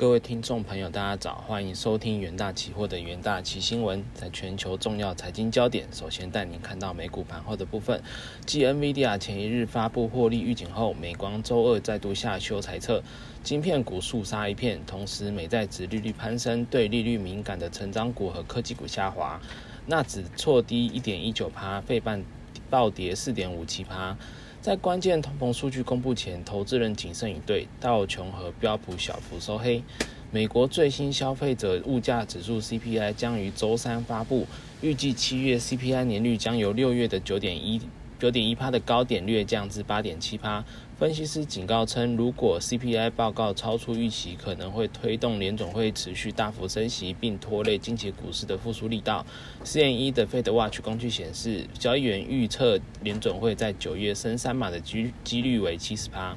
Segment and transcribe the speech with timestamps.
[0.00, 4.02] 各位听众朋友，大家早，欢迎收听元大期货的元大期新闻。
[4.14, 8.02] 在全球重要财经焦点，首先带您看到美股盘后的部分。
[8.46, 13.02] 继 NVIDIA 前一日发布获利预警后，美光周二再度下修财测，
[13.42, 14.80] 晶片股肃杀一片。
[14.86, 19.38] 同时，美债值利率攀升，对利率敏感的成长股和科技股下滑。
[19.84, 22.24] 纳指挫低一点一九趴，费半
[22.70, 24.16] 暴跌四点五七趴。
[24.60, 29.82] 在关键通膨数据公布前，投资人谨慎以对，道琼和标普小幅收黑。
[30.30, 34.46] 美国最新消费者物价指数 CPI 将于周三发布，
[34.82, 37.80] 预计七月 CPI 年率将由六月的九点一。
[38.20, 40.62] 九点一趴的高点略降至八点七趴。
[40.98, 49.24] 分析师警告称，如果 CPI 报告超出预期，可能会推动联总会持续大幅升息，并拖累近期股市的复苏力道。
[49.64, 56.36] CME 的 Fed Watch 工具显示，交易员预测联总会在九月升三码的几几率为七十趴。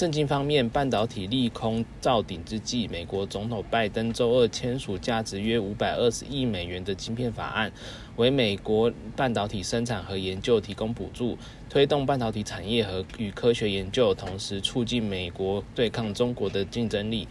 [0.00, 7.70] 政经方面，半导体利空造顶之际，美国总统拜登周二签署价值约五百二十亿美元的晶片法案，
[8.16, 11.36] 为美国半导体生产和研究提供补助，
[11.68, 17.28] 推动半导体产业和与科学研究，同时促进美国对抗中国的竞争力。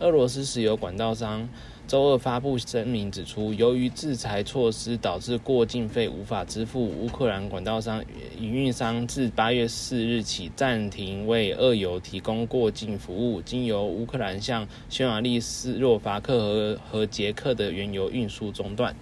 [0.00, 1.48] 俄罗斯石油管道商。
[1.88, 8.04] 周二发布声明指出，由于制裁措施导致过境费无法支付，乌克兰管道商
[8.38, 18.94] 营运商自八月四日起暂停为俄油提供过境服务，经由乌克兰向匈牙利斯洛伐克和和捷克的原油运输中断。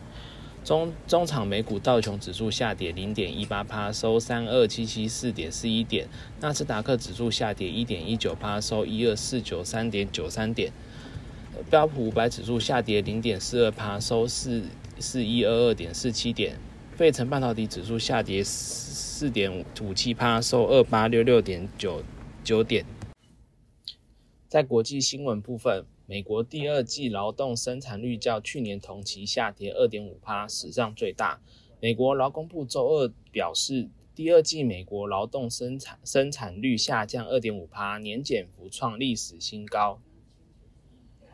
[0.62, 6.06] 中中场美股道琼指数下跌零点一八帕，收三二七七四点四一点；
[6.40, 10.70] 纳斯达克指数下跌一点一九帕，收一二四九三点九三点。
[11.70, 14.62] 标普五百指数下跌零点四二帕，收四
[14.98, 16.56] 四一二二点四七点。
[16.94, 22.02] 费城半导体指数下跌四点五七帕，收二八六六点九
[22.42, 22.86] 九点。
[24.48, 31.40] 在国际新闻部分，美国第二季劳动生产率较去年同期下跌二点五帕，史上最大。
[31.80, 40.00] 美国劳工部周二表示，第二季美国劳动生产生产率下降二点五帕，年减幅创历史新高。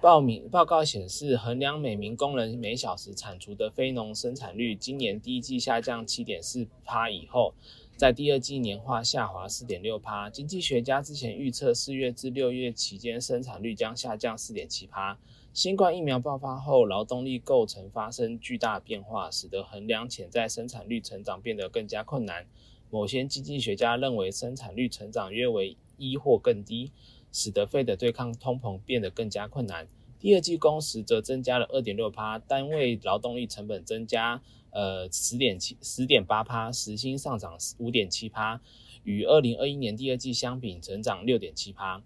[0.03, 7.55] 报名报告显示，衡量每名工人每小时产出的非农生产率，今年第一季下降七点四趴以后，
[7.97, 10.29] 在第二季年化下滑四点六趴。
[10.29, 15.17] 经济学家之前预测四月至六月期间生产率将下降四点七趴。
[15.53, 22.45] 新冠疫苗爆发后，劳动力构成发生巨大变化，使得衡量潜在生产率成长变得更加困难。
[22.91, 26.91] 某些经济学家认为，生产率成长约为一或更低。
[27.33, 29.89] 使得费的对抗通膨变得更加困难。
[30.21, 38.61] 第二季工时则增加了二点六趴，单位劳动力成本增加呃十点七十点八趴，时薪上涨五点七趴，
[39.03, 42.03] 与二零二一年第二季相比，成长六点七趴。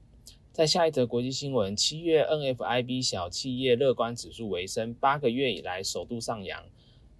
[0.51, 6.65] 在下一则国际新闻，七月 NFIB 小企业乐观指数回升，八个月以来首度上扬。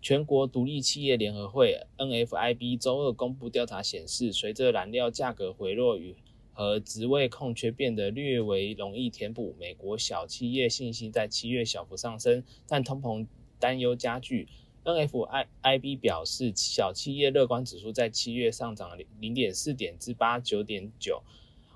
[0.01, 6.17] 全国独立企业联合会 NFIB 周二公布调查显示，随着燃料价格回落与
[6.57, 13.27] 和职位空缺变得略为容易填补，美国小企业信心在七月小幅上升，但通膨
[13.61, 14.49] 担忧加剧。
[14.83, 21.23] NFIIB 表示，小企业乐观指数在七月上涨零点四点至八九点九，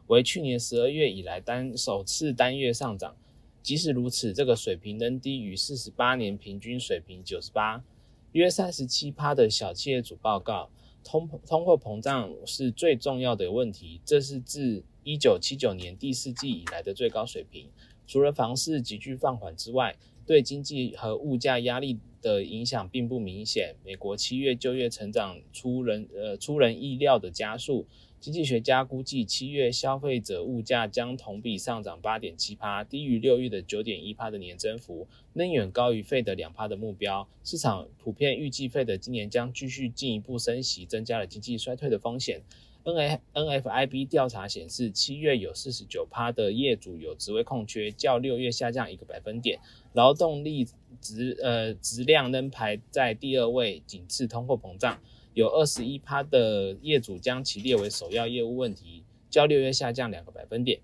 [0.06, 3.14] 为去年十二月以来单首次单月上涨。
[3.62, 7.84] 即使如此，这个水平仍低于四十八年平均水平九十八。
[8.32, 10.70] 约三十七趴的小企业主报告。
[11.02, 17.68] 通通货膨胀是最重要的问题，这是自一九七九年第四季以来的最高水平。
[18.06, 19.96] 除了房市急剧放缓之外，
[20.30, 23.74] 对经济和物价压力的影响并不明显。
[23.84, 27.88] 美国七月就业成长出人呃出人意料的加速。
[28.20, 37.28] 经济学家估计，七月消费者物价将同比上涨八点七帕，低于六月的九点一帕的年增幅，仍远高于费的两帕的目标。
[37.42, 42.42] 市场普遍预计费的今年将继续进一步升息，增加了经济衰退的风险。
[42.94, 49.60] N F N F I B 调查显示，七月有四十九趴的业主有职位空缺，较六月下降一个百分点。
[49.92, 50.66] 劳动力
[51.00, 55.00] 质呃质量仍排在第二位，仅次通货膨胀。
[55.32, 60.80] 有二十一趴的业主将其列为首要业务问题，较六月下降两个百分点。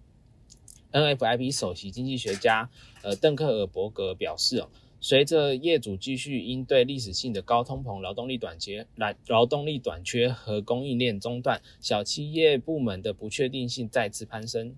[0.92, 2.70] N F I B 首席经济学家
[3.02, 4.68] 呃邓克尔伯格表示哦，
[5.00, 14.74] 随着业主继续应对历史性的高通膨、劳动力短缺、劳劳动力短缺和供应链中断，小企业部门的不确定性再次攀升。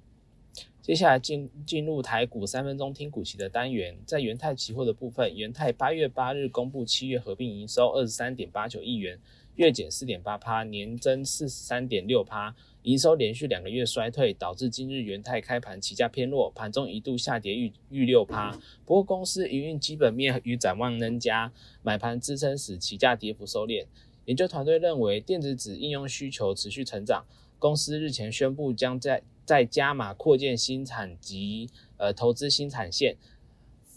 [0.82, 9.18] 接下来进进入台股三分钟听股期的单元，在元泰期货的部分，元泰八月八日公布七月合并营收二十三点八九亿元。
[9.56, 12.54] 月减四点八趴，年增四十三点六趴，
[12.88, 18.58] 营收连续两个月衰退，导致今日元泰开盘起价偏弱，盘中一度下跌逾逾六趴。
[18.86, 21.52] 不过公司营运基本面与展望仍加，
[21.82, 23.84] 买盘支撑使起价跌幅收敛。
[24.24, 27.26] 研究团队认为，电子纸应用需求持续成长。
[27.58, 31.68] 公司日前宣布将在在加码扩建新产及
[31.98, 33.18] 呃投资新产线，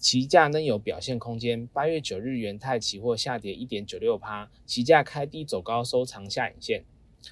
[0.01, 1.65] 期价仍有表现空间。
[1.67, 6.83] 八月九日元泰期货下跌一点九六趴，期价开低走高收长下影线。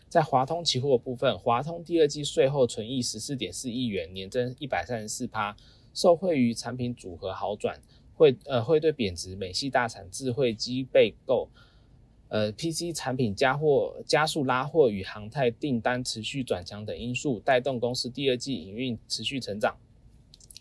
[0.08, 5.56] 在华通期货部分，华通第二季税后存益十四点四亿元，年增一百三十四趴，
[5.94, 7.82] 受惠于产品组合好转，
[8.16, 11.50] 会呃会对贬值美系大厂智慧机备购。
[12.28, 19.76] 呃，PC 产品加货加速拉货与航太订单持续转强等因素，带动公司第二季营运持续成长。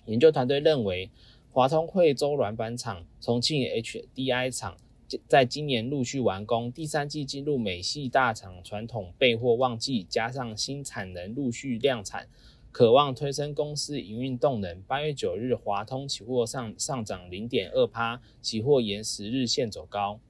[0.07, 1.11] 研究团队认为，
[1.53, 4.79] 华通惠州软板厂、重庆 HDI 厂
[5.27, 12.29] 在今年陆续完工，第三季进入美系大厂传统备货旺季，加上新产能陆续量产，
[12.71, 14.83] 渴望推升公司营运动能。
[14.83, 20.21] 八月九日，华通期货上上涨零点二趴，期货沿十日线走高。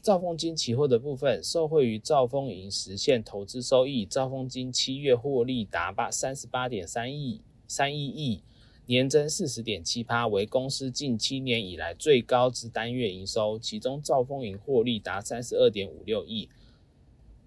[0.00, 8.44] 兆丰金期货的部分，受惠于兆丰银实现投资收益，兆丰金七月获利达八三十八点三亿三亿亿，
[8.88, 13.58] 年增四十点七趴，为公司近七年以来最高之单月营收。
[13.58, 16.48] 其中兆丰银获利达三十二点五六亿，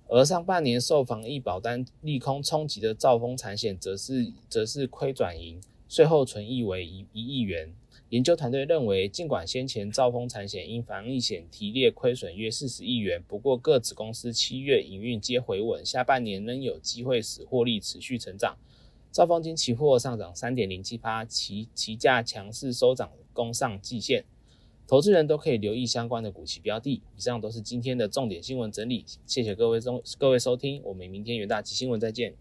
[0.07, 7.73] 而上半年受防疫保单利空冲击的兆丰产险，则是则是亏转盈，税后存益为一一亿元。
[8.09, 18.57] 研究团队认为，尽管先前兆丰产险因防疫险提列亏损约四十亿元，不过各子公司七月营运皆回稳，下半年仍有机会使获利持续成长。
[19.11, 24.23] 兆丰金期货上涨三点零七八，期期价强势收涨，攻上季线。
[24.87, 27.01] 投资人都可以留意相关的股期标的。
[27.15, 32.33] 以上都是今天的重点新闻整理，谢谢各位收各位收听，我们明天元大期新闻再见。